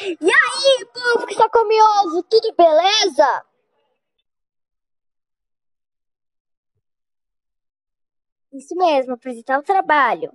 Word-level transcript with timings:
E 0.00 0.30
aí, 0.30 0.86
povo 0.92 1.26
que 1.26 1.34
só 1.34 1.48
come 1.48 1.74
ovo, 1.82 2.22
tudo 2.24 2.54
beleza? 2.54 3.44
Isso 8.52 8.74
mesmo, 8.76 9.14
apresentar 9.14 9.58
o 9.58 9.62
trabalho. 9.62 10.32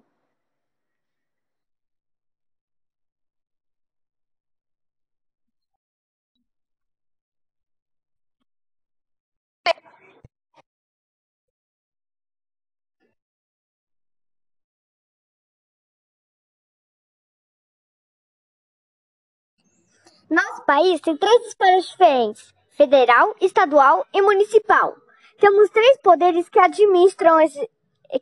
Nosso 20.30 20.66
país 20.66 21.00
tem 21.00 21.16
três 21.16 21.48
esferas 21.48 21.86
diferentes: 21.86 22.54
federal, 22.76 23.36
estadual 23.40 24.06
e 24.14 24.22
municipal. 24.22 24.96
Temos 25.40 25.70
três 25.70 25.98
poderes 26.02 26.50
que 26.50 26.60
administram, 26.60 27.40
esse, 27.40 27.70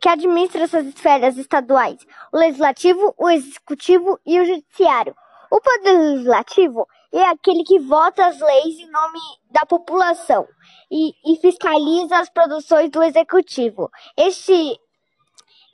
que 0.00 0.08
administram 0.08 0.62
essas 0.62 0.86
esferas 0.86 1.36
estaduais: 1.36 1.98
o 2.32 2.38
legislativo, 2.38 3.14
o 3.18 3.28
executivo 3.28 4.20
e 4.24 4.38
o 4.40 4.44
judiciário. 4.44 5.14
O 5.50 5.60
poder 5.60 5.98
legislativo 5.98 6.86
é 7.12 7.22
aquele 7.24 7.64
que 7.64 7.78
vota 7.78 8.26
as 8.26 8.40
leis 8.40 8.78
em 8.78 8.90
nome 8.90 9.18
da 9.50 9.64
população 9.64 10.46
e, 10.90 11.12
e 11.24 11.36
fiscaliza 11.40 12.18
as 12.18 12.28
produções 12.28 12.90
do 12.90 13.02
executivo. 13.02 13.90
Este, 14.16 14.78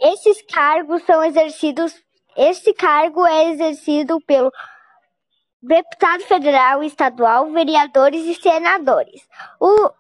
esses 0.01 0.43
cargos 0.43 1.03
são 1.05 1.23
exercidos. 1.25 1.95
Este 2.37 2.73
cargo 2.73 3.27
é 3.27 3.51
exercido 3.51 4.21
pelo 4.23 4.51
deputado 5.63 6.23
federal 6.25 6.83
estadual, 6.83 7.53
vereadores 7.53 8.25
e 8.25 8.35
senadores. 8.35 9.29
O, 9.61 9.93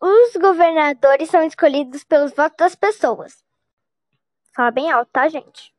os 0.00 0.36
governadores 0.36 1.28
são 1.28 1.42
escolhidos 1.42 2.04
pelos 2.04 2.32
votos 2.32 2.56
das 2.56 2.74
pessoas. 2.74 3.44
Fala 4.54 4.70
bem 4.70 4.90
alto, 4.90 5.10
tá, 5.12 5.28
gente? 5.28 5.73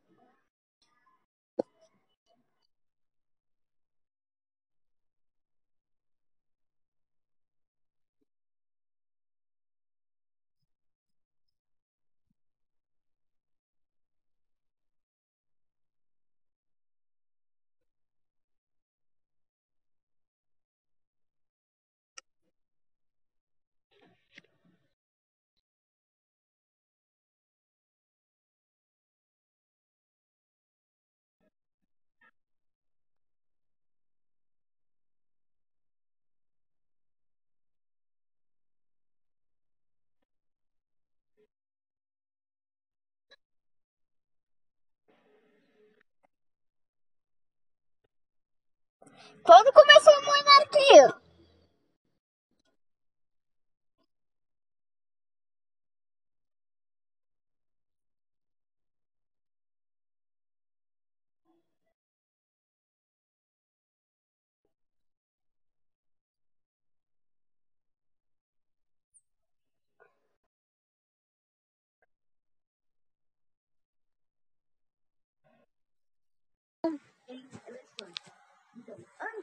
Quando 49.43 49.71
começou 49.73 50.13
a 50.13 50.21
monarquia? 50.21 51.24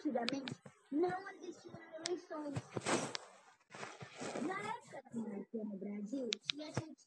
Antigamente, 0.04 0.56
não 0.90 1.30
existiam 1.30 1.78
eleições. 2.04 2.54
Na 4.42 4.58
época 4.58 5.00
da 5.00 5.14
monarquia 5.14 5.64
no 5.64 5.76
Brasil, 5.76 6.28
tinha 6.50 6.66
gente 6.66 7.06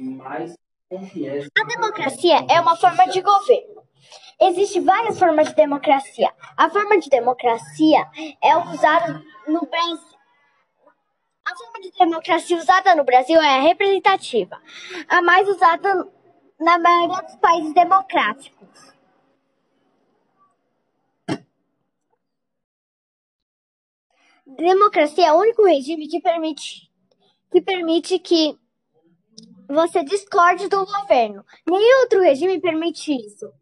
mais 0.00 0.54
A 1.56 1.64
democracia 1.64 2.46
é 2.48 2.60
uma 2.60 2.76
forma 2.76 3.06
de 3.06 3.20
governo. 3.20 3.82
Existem 4.40 4.84
várias 4.84 5.18
formas 5.18 5.48
de 5.48 5.54
democracia. 5.54 6.32
A 6.56 6.68
forma 6.68 6.98
de 6.98 7.08
democracia 7.08 8.06
é 8.42 8.56
usada 8.56 9.22
no 9.46 9.60
Brasil. 9.66 10.18
A 11.44 11.56
forma 11.56 11.80
de 11.80 11.90
democracia 11.98 12.56
usada 12.56 12.94
no 12.94 13.04
Brasil 13.04 13.40
é 13.40 13.58
a 13.58 13.60
representativa, 13.60 14.60
a 15.08 15.20
mais 15.20 15.46
usada 15.46 16.10
na 16.58 16.78
maioria 16.78 17.22
dos 17.22 17.36
países 17.36 17.74
democráticos. 17.74 18.94
Democracia 24.46 25.26
é 25.28 25.32
o 25.32 25.40
único 25.40 25.64
regime 25.64 26.08
que 26.08 26.20
permite 26.20 26.90
que, 27.50 27.60
permite 27.60 28.18
que 28.18 28.58
você 29.74 30.04
discorde 30.04 30.68
do 30.68 30.86
governo. 30.86 31.44
Nenhum 31.66 32.00
outro 32.02 32.20
regime 32.20 32.60
permite 32.60 33.12
isso. 33.12 33.52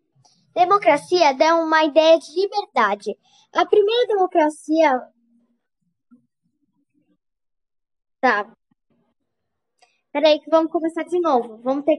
Democracia 0.55 1.33
dá 1.35 1.57
uma 1.57 1.85
ideia 1.85 2.19
de 2.19 2.35
liberdade. 2.35 3.19
A 3.53 3.65
primeira 3.67 4.07
democracia. 4.07 5.01
Tá. 8.21 8.55
Peraí, 10.13 10.41
que 10.41 10.51
vamos 10.51 10.71
começar 10.71 11.05
de 11.05 11.19
novo. 11.21 11.59
Vamos 11.63 11.85
ter, 11.85 11.99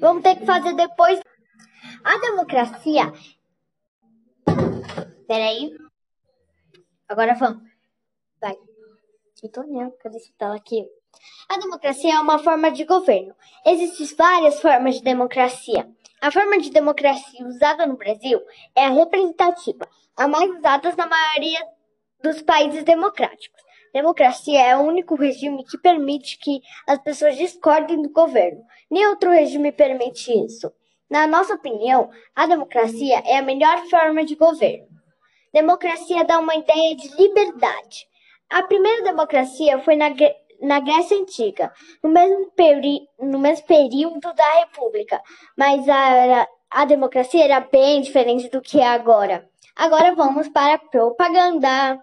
vamos 0.00 0.22
ter 0.22 0.36
que 0.36 0.46
fazer 0.46 0.74
depois. 0.74 1.20
A 2.02 2.18
democracia. 2.18 3.12
Peraí. 5.28 5.70
Agora 7.06 7.34
vamos. 7.34 7.62
Vai. 8.40 8.56
Eu 9.42 9.52
tô 9.52 9.60
olhando. 9.60 9.92
Cadê 9.98 10.16
esse 10.16 10.32
tela 10.32 10.56
aqui? 10.56 10.88
A 11.48 11.58
democracia 11.58 12.14
é 12.14 12.18
uma 12.18 12.38
forma 12.38 12.70
de 12.70 12.84
governo. 12.84 13.34
Existem 13.66 14.06
várias 14.16 14.60
formas 14.60 14.96
de 14.96 15.02
democracia. 15.02 15.88
A 16.20 16.30
forma 16.30 16.58
de 16.58 16.70
democracia 16.70 17.46
usada 17.46 17.86
no 17.86 17.96
Brasil 17.96 18.40
é 18.74 18.86
a 18.86 18.90
representativa, 18.90 19.88
a 20.16 20.26
mais 20.26 20.50
usada 20.50 20.94
na 20.96 21.06
maioria 21.06 21.60
dos 22.22 22.40
países 22.42 22.82
democráticos. 22.82 23.62
Democracia 23.92 24.60
é 24.60 24.76
o 24.76 24.80
único 24.80 25.14
regime 25.14 25.64
que 25.64 25.78
permite 25.78 26.38
que 26.38 26.60
as 26.86 26.98
pessoas 26.98 27.36
discordem 27.36 28.02
do 28.02 28.10
governo. 28.10 28.64
Nem 28.90 29.06
outro 29.06 29.30
regime 29.30 29.70
permite 29.70 30.32
isso. 30.32 30.72
Na 31.08 31.26
nossa 31.26 31.54
opinião, 31.54 32.10
a 32.34 32.46
democracia 32.46 33.22
é 33.24 33.36
a 33.36 33.42
melhor 33.42 33.78
forma 33.88 34.24
de 34.24 34.34
governo. 34.34 34.88
Democracia 35.52 36.24
dá 36.24 36.40
uma 36.40 36.56
ideia 36.56 36.96
de 36.96 37.08
liberdade. 37.16 38.08
A 38.50 38.64
primeira 38.64 39.04
democracia 39.04 39.78
foi 39.78 39.94
na 39.94 40.08
na 40.60 40.80
Grécia 40.80 41.16
Antiga, 41.16 41.72
no 42.02 42.10
mesmo, 42.10 42.50
peri 42.52 43.08
no 43.18 43.38
mesmo 43.38 43.66
período 43.66 44.32
da 44.32 44.52
República, 44.60 45.20
mas 45.56 45.88
a, 45.88 46.48
a 46.70 46.84
democracia 46.84 47.44
era 47.44 47.60
bem 47.60 48.02
diferente 48.02 48.48
do 48.48 48.60
que 48.60 48.80
é 48.80 48.86
agora. 48.86 49.48
Agora 49.76 50.14
vamos 50.14 50.48
para 50.48 50.74
a 50.74 50.78
propaganda. 50.78 52.02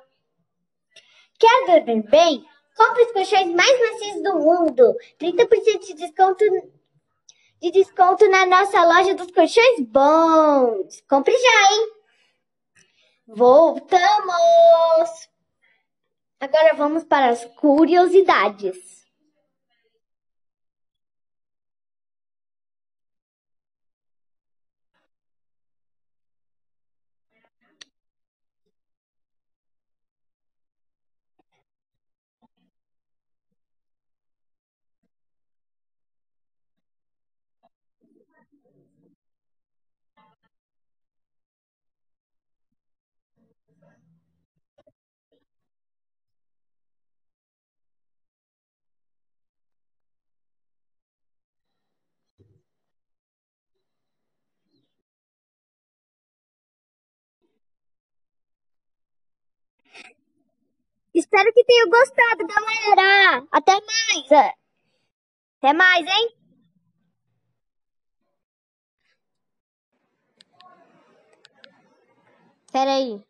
Quer 1.39 1.65
dormir 1.65 2.03
bem? 2.03 2.45
Compre 2.75 3.03
os 3.03 3.11
colchões 3.11 3.53
mais 3.53 3.79
macios 3.79 4.23
do 4.23 4.39
mundo. 4.39 4.95
30% 5.19 5.87
de 5.87 5.93
desconto, 5.93 6.43
de 7.61 7.71
desconto 7.71 8.27
na 8.29 8.45
nossa 8.45 8.83
loja 8.83 9.15
dos 9.15 9.31
colchões 9.31 9.79
bons. 9.81 11.01
Compre 11.09 11.37
já, 11.37 11.73
hein? 11.73 11.87
Voltamos! 13.27 15.30
Agora 16.41 16.73
vamos 16.73 17.03
para 17.03 17.29
as 17.29 17.45
curiosidades. 17.53 19.01
Espero 61.13 61.51
que 61.53 61.63
tenham 61.65 61.89
gostado, 61.89 62.47
galera. 62.47 63.45
Até 63.51 63.73
mais. 63.73 64.53
Até 65.57 65.73
mais, 65.73 66.07
hein? 66.07 66.35
Pera 72.71 72.93
aí. 72.95 73.21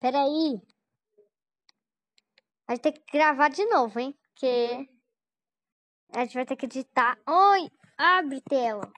Pera 0.00 0.22
aí. 0.22 0.60
A 2.68 2.74
gente 2.74 2.82
tem 2.82 2.92
que 2.92 3.12
gravar 3.12 3.48
de 3.48 3.64
novo, 3.66 3.98
hein? 3.98 4.14
Porque 4.22 4.88
a 6.14 6.20
gente 6.20 6.34
vai 6.34 6.44
ter 6.44 6.56
que 6.56 6.66
editar. 6.66 7.18
Oi, 7.26 7.70
abre 7.96 8.40
tela. 8.42 8.92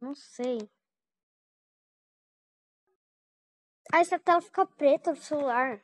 Não 0.00 0.14
sei. 0.14 0.58
Ah, 3.92 4.00
essa 4.00 4.18
tela 4.18 4.40
fica 4.40 4.66
preta 4.66 5.12
do 5.12 5.20
celular. 5.20 5.80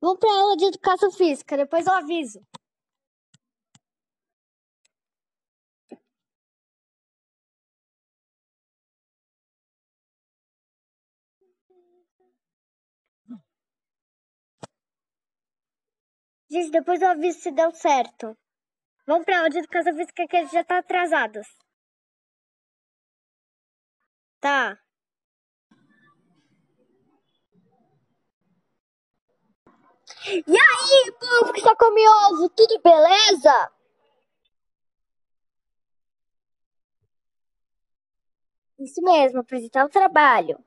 Vamos 0.00 0.18
para 0.20 0.30
aula 0.30 0.56
de 0.56 0.66
educação 0.66 1.10
física, 1.10 1.56
depois 1.56 1.86
eu 1.86 1.92
aviso. 1.92 2.40
Depois 16.70 17.02
eu 17.02 17.08
aviso 17.08 17.40
se 17.40 17.50
deu 17.50 17.70
certo. 17.72 18.36
Vamos 19.06 19.24
pra 19.24 19.38
aula 19.38 19.50
de 19.50 19.58
educação 19.58 19.94
física 19.94 20.26
que 20.26 20.36
a 20.36 20.42
gente 20.42 20.52
já 20.52 20.64
tá 20.64 20.78
atrasados. 20.78 21.46
Tá. 24.40 24.78
E 30.46 30.56
aí, 30.56 31.12
povo 31.20 31.52
que 31.52 31.60
só 31.60 31.74
come 31.76 32.00
ovo, 32.08 32.48
tudo 32.50 32.80
beleza? 32.82 33.72
Isso 38.78 39.00
mesmo, 39.02 39.40
apresentar 39.40 39.84
o 39.84 39.88
trabalho. 39.88 40.62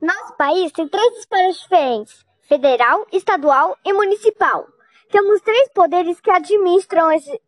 Nosso 0.00 0.36
país 0.36 0.72
tem 0.72 0.88
três 0.88 1.18
esferas 1.18 1.56
diferentes: 1.56 2.24
federal, 2.42 3.06
estadual 3.12 3.76
e 3.84 3.92
municipal. 3.92 4.66
Temos 5.10 5.40
três 5.40 5.68
poderes 5.72 6.20
que 6.20 6.30
administram, 6.30 7.10
esse, 7.12 7.40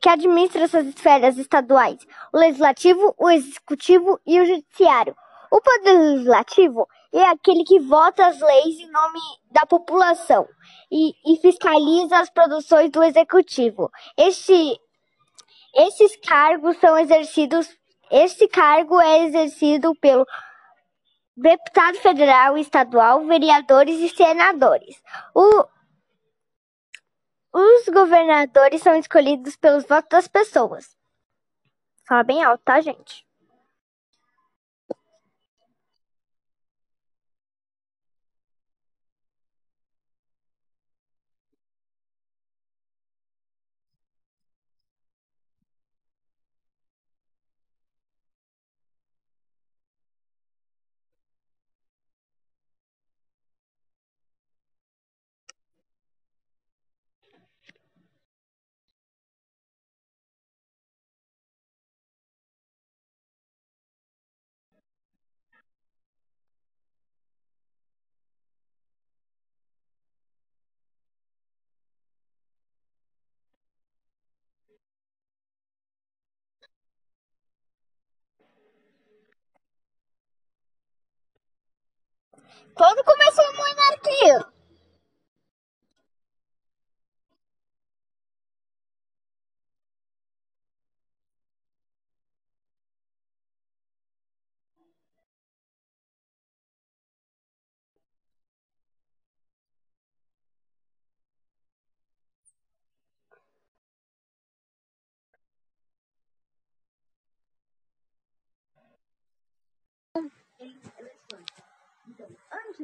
que 0.00 0.08
administram 0.08 0.64
essas 0.64 0.86
esferas 0.86 1.38
estaduais: 1.38 1.98
o 2.32 2.38
legislativo, 2.38 3.14
o 3.18 3.30
executivo 3.30 4.20
e 4.26 4.40
o 4.40 4.46
judiciário. 4.46 5.16
O 5.50 5.60
poder 5.60 5.92
legislativo 5.92 6.88
é 7.12 7.22
aquele 7.26 7.62
que 7.62 7.78
vota 7.78 8.26
as 8.26 8.40
leis 8.40 8.80
em 8.80 8.90
nome 8.90 9.20
da 9.52 9.64
população 9.64 10.48
e, 10.90 11.14
e 11.24 11.40
fiscaliza 11.40 12.18
as 12.18 12.28
produções 12.28 12.90
do 12.90 13.02
executivo. 13.02 13.90
Este, 14.16 14.80
esses 15.76 16.16
cargos 16.16 16.76
são 16.78 16.98
exercidos. 16.98 17.68
Este 18.10 18.48
cargo 18.48 19.00
é 19.00 19.26
exercido 19.26 19.94
pelo 20.00 20.26
deputado 21.36 21.96
federal, 21.98 22.56
estadual, 22.56 23.24
vereadores 23.26 23.98
e 24.00 24.08
senadores. 24.08 25.02
O, 25.34 25.66
os 27.52 27.88
governadores 27.88 28.82
são 28.82 28.96
escolhidos 28.96 29.56
pelos 29.56 29.84
votos 29.84 30.08
das 30.10 30.28
pessoas. 30.28 30.96
Fala 32.06 32.22
bem 32.22 32.42
alto, 32.42 32.62
tá, 32.64 32.80
gente? 32.80 33.23
Quando 82.72 83.04
começou 83.04 83.44
a 83.44 83.52
monarquia? 83.52 84.53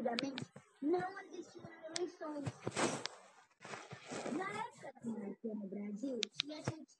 Antigamente, 0.01 0.47
não 0.81 1.21
existiam 1.21 1.69
eleições. 1.95 2.45
Na 4.33 4.49
época 4.51 4.93
da 5.05 5.55
no 5.55 5.69
Brasil, 5.69 6.21
tinha 6.41 6.57
gente 6.57 6.99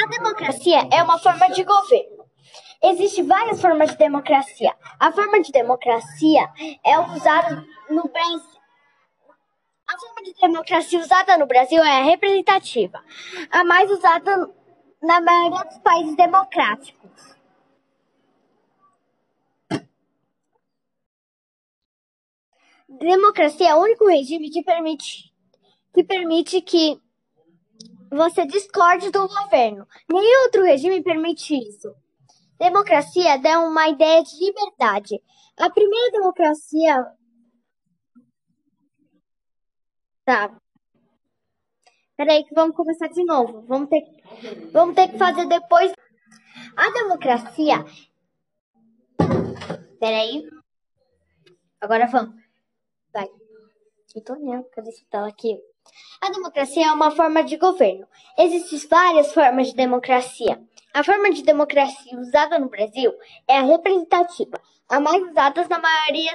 A 0.00 0.06
democracia 0.06 0.88
é 0.92 1.02
uma 1.02 1.18
forma 1.18 1.48
de 1.48 1.64
governo. 1.64 2.24
Existem 2.82 3.26
várias 3.26 3.60
formas 3.60 3.90
de 3.90 3.96
democracia. 3.96 4.76
A 5.00 5.10
forma 5.10 5.40
de 5.40 5.50
democracia 5.50 6.48
é 6.84 6.98
usada 7.00 7.64
no 7.90 8.08
Brasil. 8.08 8.63
De 10.24 10.32
democracia 10.40 10.98
usada 10.98 11.36
no 11.36 11.46
Brasil 11.46 11.84
é 11.84 12.00
a 12.00 12.04
representativa, 12.04 13.04
a 13.50 13.62
mais 13.62 13.90
usada 13.90 14.50
na 15.02 15.20
maioria 15.20 15.64
dos 15.64 15.76
países 15.78 16.16
democráticos. 16.16 17.36
Democracia 22.88 23.68
é 23.68 23.74
o 23.74 23.82
único 23.82 24.06
regime 24.08 24.48
que 24.48 24.62
permite 24.62 25.30
que 25.92 26.02
permite 26.02 26.60
que 26.62 26.98
você 28.10 28.46
discorde 28.46 29.10
do 29.10 29.28
governo. 29.28 29.86
Nenhum 30.10 30.44
outro 30.44 30.62
regime 30.62 31.02
permite 31.02 31.54
isso. 31.54 31.94
Democracia 32.58 33.36
dá 33.38 33.60
uma 33.60 33.88
ideia 33.88 34.22
de 34.22 34.38
liberdade. 34.42 35.20
A 35.58 35.68
primeira 35.68 36.12
democracia. 36.12 37.04
Tá. 40.24 40.50
Peraí, 42.16 42.44
que 42.44 42.54
vamos 42.54 42.74
começar 42.74 43.08
de 43.08 43.24
novo. 43.24 43.62
Vamos 43.66 43.90
ter, 43.90 44.02
vamos 44.72 44.94
ter 44.94 45.08
que 45.08 45.18
fazer 45.18 45.46
depois. 45.46 45.92
A 46.76 46.90
democracia. 46.90 47.84
Peraí. 50.00 50.48
Agora 51.80 52.06
vamos. 52.06 52.42
Vai. 53.12 53.28
Eu 54.14 54.24
tô 54.24 54.32
olhando, 54.32 54.64
cadê 54.70 54.88
essa 54.88 55.04
tela 55.10 55.28
aqui? 55.28 55.58
A 56.20 56.30
democracia 56.30 56.86
é 56.86 56.92
uma 56.92 57.10
forma 57.10 57.44
de 57.44 57.56
governo. 57.56 58.08
Existem 58.38 58.78
várias 58.88 59.32
formas 59.32 59.68
de 59.68 59.74
democracia. 59.74 60.62
A 60.94 61.04
forma 61.04 61.30
de 61.32 61.42
democracia 61.42 62.18
usada 62.18 62.58
no 62.58 62.70
Brasil 62.70 63.12
é 63.48 63.58
a 63.58 63.62
representativa, 63.62 64.58
a 64.88 65.00
mais 65.00 65.22
usada 65.22 65.66
na 65.68 65.78
maioria 65.78 66.32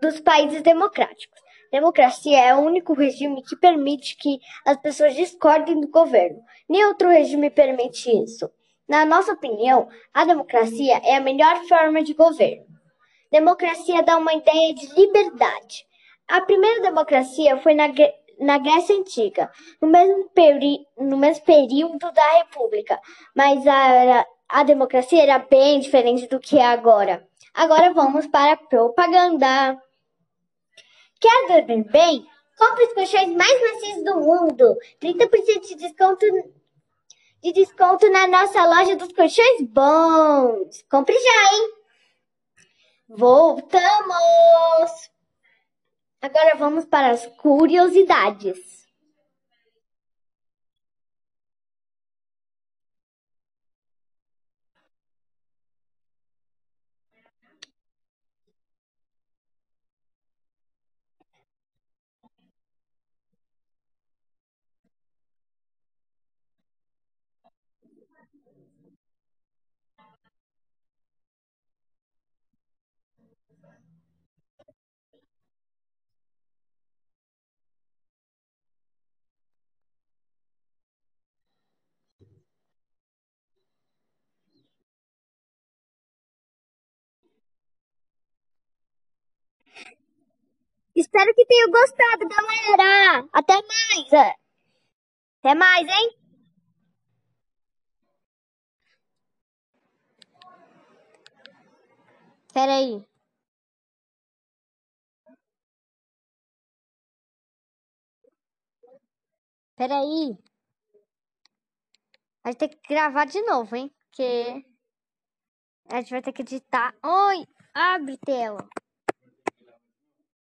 dos 0.00 0.18
países 0.20 0.62
democráticos. 0.62 1.40
Democracia 1.70 2.38
é 2.38 2.54
o 2.54 2.60
único 2.60 2.94
regime 2.94 3.42
que 3.42 3.56
permite 3.56 4.16
que 4.16 4.38
as 4.66 4.76
pessoas 4.76 5.14
discordem 5.14 5.80
do 5.80 5.88
governo. 5.88 6.40
Nem 6.68 6.84
outro 6.86 7.08
regime 7.08 7.48
permite 7.50 8.10
isso. 8.10 8.50
Na 8.88 9.04
nossa 9.04 9.32
opinião, 9.32 9.88
a 10.12 10.24
democracia 10.24 11.00
é 11.04 11.16
a 11.16 11.20
melhor 11.20 11.64
forma 11.68 12.02
de 12.02 12.12
governo. 12.12 12.66
Democracia 13.30 14.02
dá 14.02 14.16
uma 14.16 14.34
ideia 14.34 14.74
de 14.74 14.92
liberdade. 14.94 15.86
A 16.26 16.40
primeira 16.40 16.80
democracia 16.80 17.56
foi 17.58 17.74
na, 17.74 17.86
na 18.40 18.58
Grécia 18.58 18.96
Antiga, 18.96 19.50
no 19.80 19.88
mesmo, 19.88 20.28
peri, 20.30 20.80
no 20.98 21.16
mesmo 21.16 21.44
período 21.44 22.10
da 22.10 22.38
República, 22.38 23.00
mas 23.34 23.64
a, 23.66 24.26
a 24.48 24.64
democracia 24.64 25.22
era 25.22 25.38
bem 25.38 25.78
diferente 25.78 26.26
do 26.26 26.40
que 26.40 26.58
é 26.58 26.66
agora. 26.66 27.24
Agora 27.54 27.92
vamos 27.92 28.26
para 28.26 28.52
a 28.52 28.56
propaganda. 28.56 29.80
Quer 31.20 31.46
dormir 31.46 31.84
bem? 31.90 32.26
Compre 32.56 32.84
os 32.84 32.94
colchões 32.94 33.34
mais 33.34 33.60
macios 33.60 34.04
do 34.04 34.20
mundo. 34.20 34.76
30% 35.00 35.68
de 35.68 35.74
desconto, 35.76 36.26
de 37.42 37.52
desconto 37.52 38.10
na 38.10 38.26
nossa 38.26 38.64
loja 38.64 38.96
dos 38.96 39.12
colchões 39.12 39.62
bons. 39.62 40.82
Compre 40.90 41.18
já, 41.18 41.54
hein? 41.54 41.70
Voltamos! 43.08 43.80
Agora 46.22 46.54
vamos 46.56 46.84
para 46.84 47.10
as 47.10 47.26
curiosidades. 47.38 48.79
Espero 91.00 91.34
que 91.34 91.46
tenham 91.46 91.70
gostado, 91.70 92.28
galera. 92.28 93.26
Até 93.32 93.54
mais. 93.54 94.36
Até 95.42 95.54
mais, 95.54 95.88
hein? 95.88 96.16
Pera 102.52 102.74
aí. 102.74 103.09
Pera 109.80 109.98
aí. 109.98 110.38
A 112.44 112.50
gente 112.50 112.58
tem 112.58 112.68
que 112.68 112.86
gravar 112.86 113.24
de 113.24 113.40
novo, 113.40 113.74
hein? 113.74 113.90
Porque 113.98 114.62
a 115.90 115.96
gente 115.96 116.10
vai 116.10 116.20
ter 116.20 116.34
que 116.34 116.42
editar. 116.42 116.94
Oi, 117.02 117.48
abre 117.72 118.18
tela. 118.18 118.68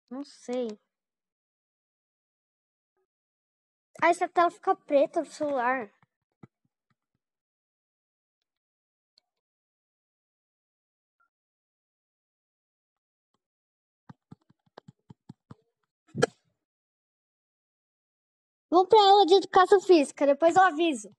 Não 0.10 0.25
sei. 0.25 0.68
Ah, 4.01 4.09
essa 4.09 4.27
tela 4.27 4.51
fica 4.51 4.75
preta 4.75 5.22
do 5.22 5.29
celular. 5.29 5.90
Vamos 18.74 18.90
pra 18.90 19.00
aula 19.00 19.24
de 19.27 19.36
educação 19.36 19.79
física, 19.79 20.25
depois 20.25 20.55
eu 20.55 20.64
aviso. 20.64 21.16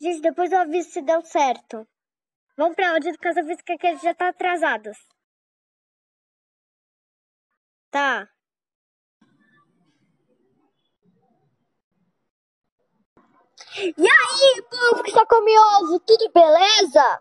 Gente, 0.00 0.20
depois 0.20 0.50
eu 0.50 0.58
aviso 0.58 0.90
se 0.90 1.00
deu 1.02 1.22
certo. 1.22 1.86
Vamos 2.56 2.74
pra 2.74 2.88
aula 2.88 2.98
de 2.98 3.10
educação 3.10 3.46
física 3.46 3.78
que 3.78 3.86
a 3.86 3.92
gente 3.92 4.02
já 4.02 4.14
tá 4.16 4.30
atrasados. 4.30 4.98
Tá. 7.92 8.33
E 13.76 14.08
aí, 14.08 14.62
povo 14.70 15.02
que 15.02 15.10
está 15.10 15.26
comioso, 15.26 15.98
tudo 16.00 16.30
beleza? 16.32 17.20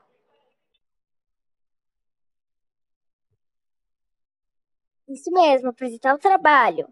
Isso 5.08 5.32
mesmo, 5.32 5.70
apresentar 5.70 6.14
o 6.16 6.20
trabalho. 6.20 6.88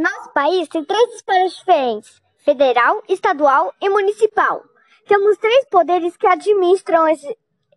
Nosso 0.00 0.32
país 0.32 0.66
tem 0.66 0.82
três 0.82 1.14
esferas 1.14 1.52
diferentes: 1.52 2.22
federal, 2.38 3.02
estadual 3.06 3.74
e 3.78 3.90
municipal. 3.90 4.64
Temos 5.06 5.36
três 5.36 5.68
poderes 5.68 6.16
que 6.16 6.26
administram, 6.26 7.06
esse, 7.06 7.36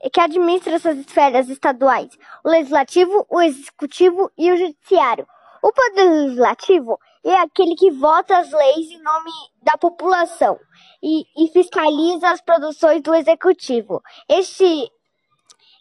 que 0.09 0.69
essas 0.69 0.97
esferas 0.99 1.49
estaduais: 1.49 2.17
o 2.41 2.49
legislativo, 2.49 3.27
o 3.29 3.41
executivo 3.41 4.31
e 4.37 4.53
o 4.53 4.55
judiciário. 4.55 5.27
O 5.61 5.73
poder 5.73 6.09
legislativo 6.09 6.97
é 7.25 7.33
aquele 7.35 7.75
que 7.75 7.91
vota 7.91 8.37
as 8.37 8.49
leis 8.53 8.89
em 8.91 9.03
nome 9.03 9.31
da 9.61 9.77
população 9.77 10.57
e, 11.01 11.25
e 11.35 11.49
fiscaliza 11.51 12.29
as 12.29 12.39
produções 12.39 13.01
do 13.01 13.13
executivo. 13.13 14.01
Este, 14.29 14.89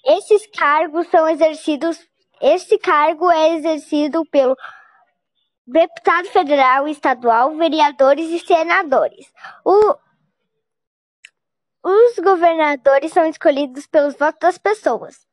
esses 0.05 0.45
cargos 0.49 1.07
são 1.07 1.29
exercidos. 1.29 2.01
Este 2.41 2.77
cargo 2.79 3.31
é 3.31 3.55
exercido 3.55 4.25
pelo 4.27 4.57
deputado 5.67 6.27
federal 6.29 6.89
estadual, 6.89 7.57
vereadores 7.57 8.29
e 8.31 8.39
senadores. 8.39 9.33
O- 9.65 9.97
os 11.85 12.19
governadores 12.19 13.13
são 13.13 13.27
escolhidos 13.27 13.87
pelos 13.87 14.15
votos 14.15 14.39
das 14.41 14.59
pessoas. 14.59 15.27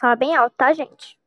Fala 0.00 0.16
bem 0.16 0.34
alto, 0.34 0.54
tá, 0.56 0.72
gente? 0.72 1.18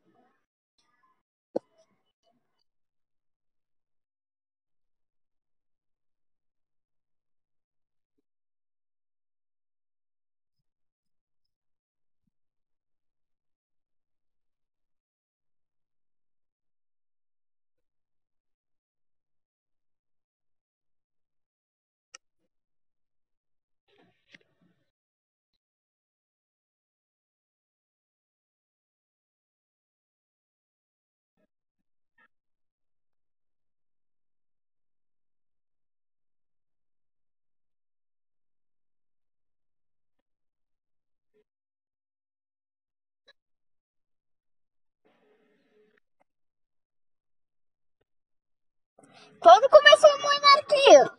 Quando 49.39 49.69
começou 49.69 50.09
a 50.09 50.17
monarquia? 50.17 51.16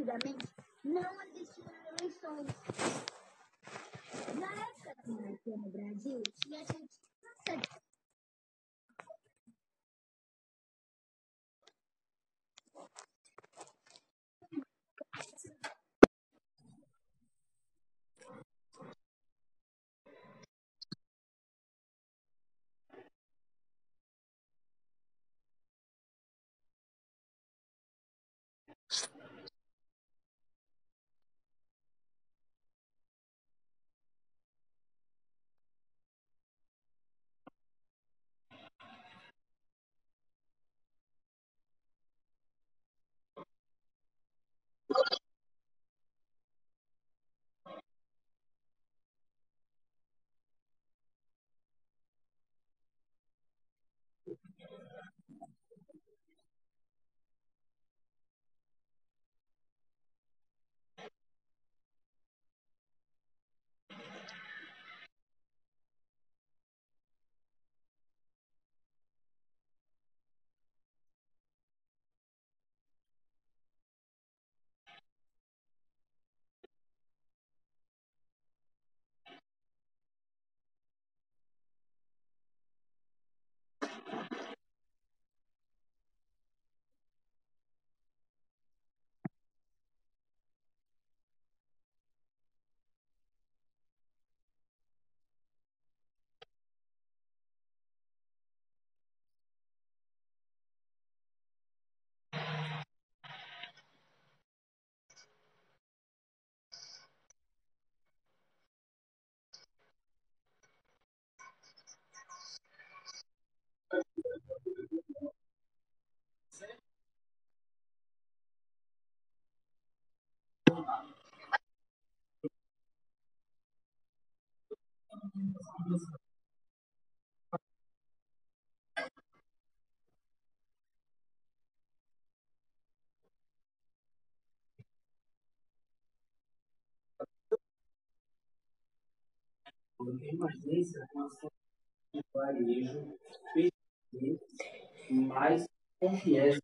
Antigamente, 0.00 0.48
não 0.82 1.22
existiam 1.24 1.70
eleições. 1.98 2.46
Na 4.34 4.46
época 4.46 4.94
da 4.94 5.12
monarquia 5.12 5.56
no 5.58 5.68
Brasil, 5.68 6.22
tinha 6.42 6.60
gente. 6.60 7.89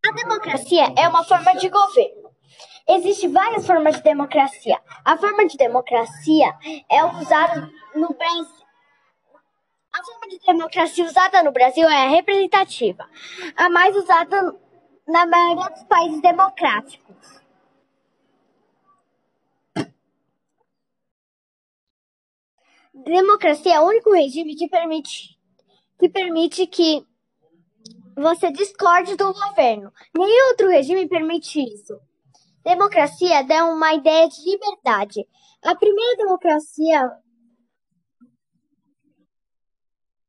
A 0.05 0.11
democracia 0.15 0.85
é 0.97 1.07
uma 1.07 1.23
forma 1.25 1.53
de 1.55 1.69
governo. 1.69 2.31
Existem 2.89 3.31
várias 3.31 3.67
formas 3.67 3.97
de 3.97 4.03
democracia. 4.03 4.81
A 5.03 5.17
forma 5.17 5.45
de 5.45 5.57
democracia 5.57 6.57
é 6.89 7.03
usada 7.03 7.69
no 7.93 8.13
Brasil. 8.13 8.66
Forma 10.07 10.29
de 10.29 10.39
democracia 10.39 11.03
usada 11.03 11.43
no 11.43 11.51
Brasil 11.51 11.85
é 11.89 12.05
a 12.05 12.09
representativa, 12.09 13.09
a 13.57 13.69
mais 13.69 13.93
usada 13.93 14.57
na 15.05 15.25
maioria 15.25 15.69
dos 15.69 15.83
países 15.83 16.21
democráticos. 16.21 17.43
Democracia 22.93 23.75
é 23.75 23.79
o 23.81 23.87
único 23.87 24.13
regime 24.13 24.55
que 24.55 24.69
permite 24.69 25.37
que 25.99 26.07
permite 26.07 26.65
que 26.67 27.05
você 28.15 28.49
discorde 28.49 29.17
do 29.17 29.33
governo. 29.33 29.91
Nenhum 30.15 30.49
outro 30.51 30.69
regime 30.69 31.05
permite 31.09 31.59
isso. 31.59 31.99
Democracia 32.63 33.43
dá 33.43 33.65
uma 33.65 33.93
ideia 33.93 34.29
de 34.29 34.41
liberdade. 34.41 35.27
A 35.63 35.75
primeira 35.75 36.15
democracia. 36.15 37.11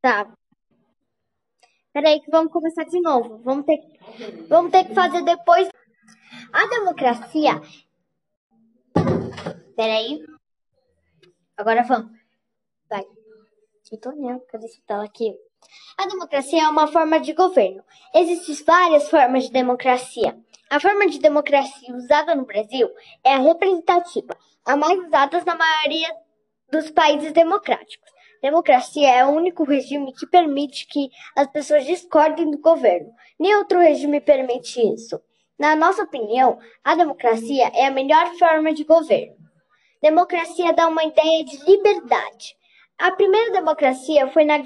Tá. 0.00 0.32
Peraí, 1.92 2.20
que 2.20 2.30
vamos 2.30 2.52
começar 2.52 2.84
de 2.84 3.00
novo. 3.00 3.38
Vamos 3.38 3.66
ter, 3.66 3.78
vamos 4.48 4.70
ter 4.70 4.84
que 4.84 4.94
fazer 4.94 5.22
depois. 5.22 5.68
A 6.52 6.66
democracia. 6.66 7.60
Peraí. 9.76 10.24
Agora 11.56 11.82
vamos. 11.82 12.12
Vai. 12.88 13.04
Eu 13.90 14.00
tô 14.00 14.10
olhando, 14.10 14.40
cadê 14.46 14.66
essa 14.66 14.80
tela 14.86 15.04
aqui? 15.04 15.34
A 15.96 16.06
democracia 16.06 16.62
é 16.62 16.68
uma 16.68 16.86
forma 16.86 17.18
de 17.18 17.32
governo. 17.32 17.82
Existem 18.14 18.54
várias 18.64 19.10
formas 19.10 19.44
de 19.44 19.50
democracia. 19.50 20.38
A 20.70 20.78
forma 20.78 21.08
de 21.08 21.18
democracia 21.18 21.96
usada 21.96 22.34
no 22.34 22.44
Brasil 22.44 22.88
é 23.24 23.34
a 23.34 23.38
representativa, 23.38 24.36
a 24.64 24.76
mais 24.76 24.98
usada 25.00 25.42
na 25.44 25.56
maioria 25.56 26.14
dos 26.70 26.90
países 26.90 27.32
democráticos. 27.32 28.17
Democracia 28.42 29.08
é 29.08 29.24
o 29.24 29.30
único 29.30 29.64
regime 29.64 30.12
que 30.12 30.26
permite 30.26 30.86
que 30.86 31.10
as 31.36 31.46
pessoas 31.48 31.84
discordem 31.84 32.50
do 32.50 32.58
governo. 32.58 33.10
Nem 33.38 33.56
outro 33.56 33.80
regime 33.80 34.20
permite 34.20 34.80
isso. 34.80 35.20
Na 35.58 35.74
nossa 35.74 36.04
opinião, 36.04 36.58
a 36.84 36.94
democracia 36.94 37.70
é 37.74 37.86
a 37.86 37.90
melhor 37.90 38.26
forma 38.38 38.72
de 38.72 38.84
governo. 38.84 39.34
Democracia 40.00 40.72
dá 40.72 40.86
uma 40.86 41.04
ideia 41.04 41.44
de 41.44 41.56
liberdade. 41.64 42.56
A 42.96 43.10
primeira 43.10 43.50
democracia 43.52 44.28
foi 44.28 44.44
na, 44.44 44.58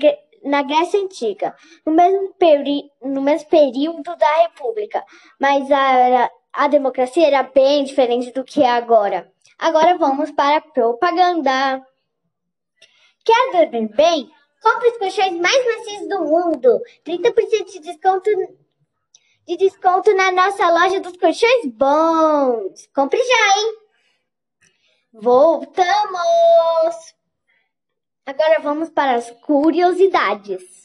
na 0.45 0.63
Grécia 0.63 1.01
Antiga, 1.01 1.55
no 1.87 1.93
mesmo, 1.93 2.35
peri 2.35 2.91
no 3.03 3.23
mesmo 3.23 3.49
período 3.49 4.17
da 4.17 4.43
República, 4.43 5.03
mas 5.41 5.71
a, 5.71 6.31
a 6.53 6.69
democracia 6.69 7.27
era 7.27 7.43
bem 7.43 7.85
diferente 7.85 8.31
do 8.33 8.45
que 8.45 8.63
é 8.63 8.71
agora. 8.71 9.31
Agora 9.59 9.97
vamos 9.97 10.31
para 10.33 10.59
a 10.59 10.61
propaganda. 10.61 11.83
Quer 13.25 13.53
dormir 13.53 13.89
bem? 13.95 14.31
Compre 14.63 14.89
os 14.89 14.99
colchões 14.99 15.41
mais 15.41 15.67
macios 15.67 16.09
do 16.09 16.25
mundo. 16.25 16.81
30% 17.05 17.73
de 17.73 17.81
desconto, 17.81 18.31
de 19.47 19.57
desconto 19.57 20.15
na 20.15 20.33
nossa 20.33 20.69
loja 20.71 21.01
dos 21.01 21.17
colchões 21.17 21.67
bons. 21.67 22.89
Compre 22.95 23.23
já, 23.23 23.59
hein? 23.59 23.75
Voltamos! 25.13 27.15
Agora 28.25 28.61
vamos 28.61 28.89
para 28.91 29.17
as 29.17 29.31
curiosidades. 29.43 30.82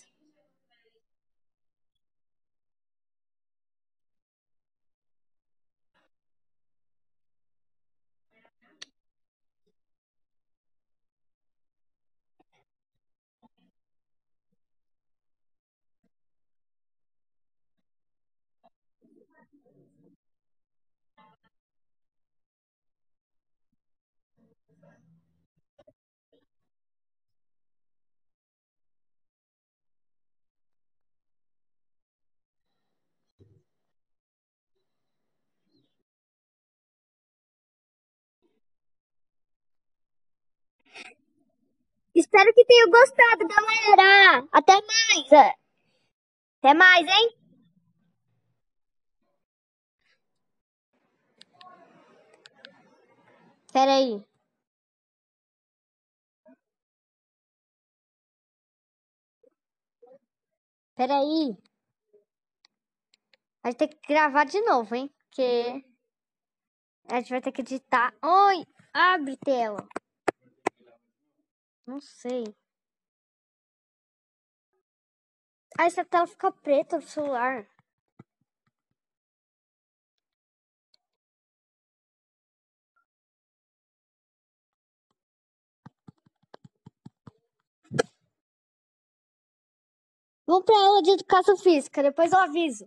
Espero 42.18 42.52
que 42.54 42.66
tenham 42.66 42.90
gostado, 42.90 43.48
galera. 43.48 44.48
Até 44.52 44.74
mais. 44.74 45.56
Até 46.60 46.74
mais, 46.74 47.08
hein? 47.08 47.38
Espera 53.68 53.94
aí. 53.94 54.26
Pera 60.98 61.20
aí. 61.20 61.56
A 63.64 63.70
gente 63.70 63.78
tem 63.78 63.88
que 63.88 64.08
gravar 64.08 64.46
de 64.46 64.60
novo, 64.62 64.96
hein? 64.96 65.14
Porque 65.20 65.86
a 67.12 67.20
gente 67.20 67.30
vai 67.30 67.40
ter 67.40 67.52
que 67.52 67.62
editar. 67.62 68.16
Oi, 68.20 68.66
abre 68.92 69.38
tela. 69.38 69.88
Não 71.86 72.02
sei. 72.02 72.46
Ah, 75.78 75.86
essa 75.86 76.04
tela 76.04 76.26
fica 76.26 76.52
preta 76.52 76.98
do 76.98 77.08
celular. 77.08 77.68
Vamos 90.48 90.64
pra 90.64 90.78
aula 90.78 91.02
de 91.04 91.12
educação 91.12 91.58
física, 91.58 92.02
depois 92.02 92.32
eu 92.32 92.40
aviso. 92.40 92.86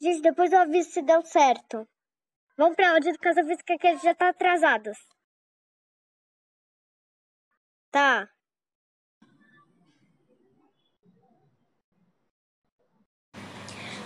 Gente, 0.00 0.22
depois 0.22 0.50
eu 0.52 0.60
aviso 0.60 0.90
se 0.90 1.02
deu 1.02 1.22
certo. 1.22 1.86
Vamos 2.56 2.74
pra 2.76 2.88
aula 2.88 3.00
de 3.00 3.10
educação 3.10 3.46
física 3.46 3.76
que 3.78 3.86
a 3.86 3.92
gente 3.92 4.02
já 4.02 4.14
tá 4.14 4.30
atrasados. 4.30 4.98
Tá. 7.90 8.31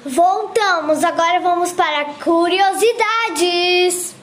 Voltamos, 0.08 1.02
agora 1.02 1.40
vamos 1.40 1.72
para 1.72 2.04
curiosidades. 2.22 4.14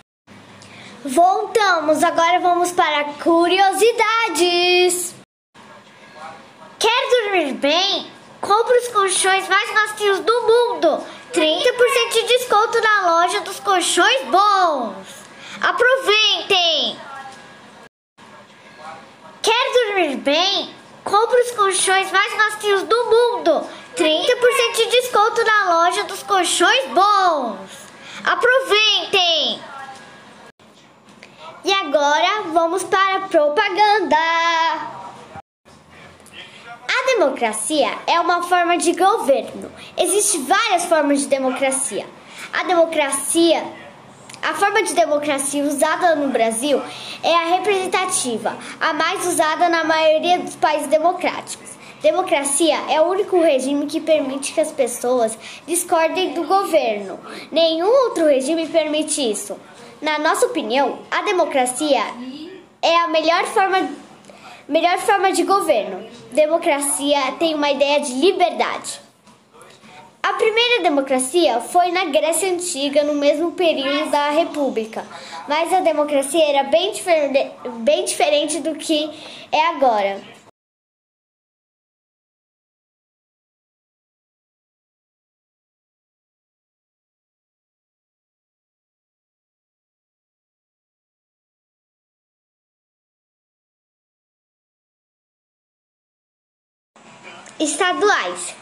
Voltamos, 1.03 2.01
agora 2.01 2.39
vamos 2.39 2.71
para 2.71 3.03
curiosidades. 3.21 5.13
Quer 6.79 7.09
dormir 7.09 7.55
bem? 7.55 8.09
Compre 8.39 8.77
os 8.77 8.87
colchões 8.87 9.45
mais 9.49 9.73
macios 9.73 10.21
do 10.21 10.41
mundo. 10.43 11.03
30% 11.33 12.13
de 12.13 12.27
desconto 12.27 12.79
na 12.79 13.11
loja 13.11 13.41
dos 13.41 13.59
colchões 13.59 14.23
bons. 14.27 15.05
Aproveitem! 15.59 16.97
Quer 19.41 19.73
dormir 19.73 20.15
bem? 20.15 20.73
Compre 21.03 21.41
os 21.41 21.51
colchões 21.51 22.09
mais 22.09 22.33
macios 22.37 22.83
do 22.83 23.03
mundo. 23.03 23.67
Loja 26.03 26.07
dos 26.07 26.23
colchões 26.23 26.85
bons. 26.89 27.57
Aproveitem! 28.23 29.61
E 31.65 31.73
agora 31.73 32.43
vamos 32.51 32.83
para 32.83 33.17
a 33.17 33.27
propaganda. 33.27 34.17
A 36.87 37.05
democracia 37.07 37.89
é 38.05 38.19
uma 38.19 38.43
forma 38.43 38.77
de 38.77 38.93
governo. 38.93 39.71
Existem 39.97 40.43
várias 40.43 40.85
formas 40.85 41.21
de 41.21 41.27
democracia. 41.27 42.05
A 42.51 42.63
democracia, 42.63 43.63
a 44.41 44.53
forma 44.53 44.83
de 44.83 44.93
democracia 44.93 45.63
usada 45.63 46.15
no 46.15 46.29
Brasil 46.29 46.81
é 47.23 47.33
a 47.33 47.55
representativa, 47.55 48.55
a 48.79 48.93
mais 48.93 49.25
usada 49.25 49.69
na 49.69 49.83
maioria 49.83 50.39
dos 50.39 50.55
países 50.55 50.87
democráticos. 50.87 51.72
Democracia 52.03 52.75
é 52.89 52.99
o 52.99 53.05
único 53.05 53.39
regime 53.39 53.85
que 53.85 54.01
permite 54.01 54.51
que 54.51 54.59
as 54.59 54.73
pessoas 54.73 55.37
discordem 55.65 56.33
do 56.33 56.43
governo. 56.43 57.17
Nenhum 57.49 57.87
outro 57.87 58.25
regime 58.25 58.67
permite 58.67 59.21
isso. 59.21 59.57
Na 60.01 60.19
nossa 60.19 60.47
opinião, 60.47 60.99
a 61.09 61.21
democracia 61.21 62.03
é 62.81 62.97
a 62.97 63.07
melhor 63.07 63.45
forma, 63.45 63.89
melhor 64.67 64.97
forma 64.97 65.31
de 65.31 65.43
governo. 65.43 66.05
Democracia 66.33 67.19
tem 67.39 67.55
uma 67.55 67.71
ideia 67.71 68.01
de 68.01 68.11
liberdade. 68.15 68.99
A 70.21 70.33
primeira 70.33 70.83
democracia 70.83 71.61
foi 71.61 71.89
na 71.93 72.03
Grécia 72.03 72.51
Antiga, 72.51 73.03
no 73.05 73.13
mesmo 73.13 73.53
período 73.53 74.11
da 74.11 74.29
República, 74.29 75.05
mas 75.47 75.71
a 75.71 75.79
democracia 75.79 76.43
era 76.49 76.63
bem, 76.63 76.91
difer 76.91 77.53
bem 77.79 78.03
diferente 78.03 78.59
do 78.59 78.75
que 78.75 79.09
é 79.53 79.67
agora. 79.67 80.42
Estaduais: 97.63 98.55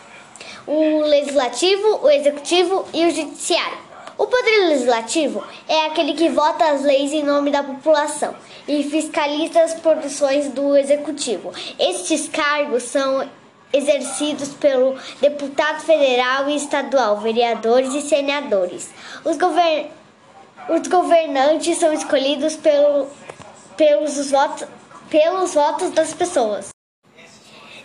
o 0.68 1.02
legislativo, 1.02 2.00
o 2.04 2.10
executivo 2.10 2.86
e 2.94 3.06
o 3.06 3.12
judiciário. 3.12 3.78
O 4.18 4.28
poder 4.28 4.68
legislativo 4.68 5.44
é 5.68 5.88
aquele 5.88 6.14
que 6.14 6.30
vota 6.30 6.64
as 6.66 6.84
leis 6.84 7.12
em 7.12 7.24
nome 7.24 7.50
da 7.50 7.64
população 7.64 8.36
e 8.68 8.84
fiscaliza 8.84 9.64
as 9.64 9.74
produções 9.74 10.50
do 10.50 10.78
executivo. 10.78 11.52
Estes 11.80 12.28
cargos 12.28 12.84
são 12.84 13.28
exercidos 13.74 14.50
pelo 14.50 14.96
deputado 15.20 15.82
federal 15.82 16.50
e 16.50 16.56
estadual, 16.56 17.18
vereadores 17.18 17.94
e 17.96 18.02
senadores. 18.02 18.90
Os, 19.26 19.38
govern... 19.38 19.90
Os 20.70 20.88
governantes 20.88 21.78
são 21.78 21.92
escolhidos 21.92 22.56
pelo... 22.56 23.08
pelos, 23.76 24.30
votos... 24.30 24.68
pelos 25.10 25.54
votos 25.54 25.90
das 25.92 26.14
pessoas. 26.14 26.71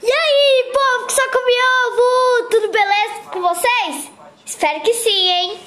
E 0.08 0.12
aí, 0.12 0.72
povo 0.72 1.06
que 1.06 1.12
só 1.14 1.22
come 1.32 1.52
ovo, 1.88 2.48
tudo 2.48 2.70
beleza 2.70 3.28
com 3.32 3.40
vocês? 3.40 4.08
Espero 4.44 4.80
que 4.82 4.94
sim, 4.94 5.28
hein? 5.28 5.60